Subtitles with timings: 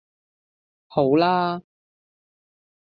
[0.87, 1.61] 好啦